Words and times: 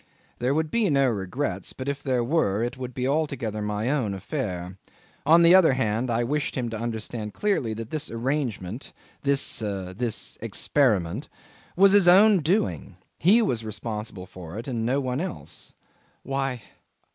There 0.39 0.55
would 0.55 0.71
be 0.71 0.89
no 0.89 1.07
regrets; 1.09 1.73
but 1.73 1.87
if 1.87 2.01
there 2.01 2.23
were, 2.23 2.63
it 2.63 2.75
would 2.75 2.91
be 2.91 3.07
altogether 3.07 3.61
my 3.61 3.91
own 3.91 4.15
affair: 4.15 4.79
on 5.27 5.43
the 5.43 5.53
other 5.53 5.73
hand, 5.73 6.09
I 6.09 6.23
wished 6.23 6.55
him 6.55 6.71
to 6.71 6.75
understand 6.79 7.35
clearly 7.35 7.75
that 7.75 7.91
this 7.91 8.09
arrangement, 8.09 8.93
this 9.21 9.59
this 9.59 10.39
experiment, 10.41 11.29
was 11.75 11.91
his 11.91 12.07
own 12.07 12.39
doing; 12.39 12.97
he 13.19 13.43
was 13.43 13.63
responsible 13.63 14.25
for 14.25 14.57
it 14.57 14.67
and 14.67 14.87
no 14.87 14.99
one 14.99 15.21
else. 15.21 15.75
"Why? 16.23 16.63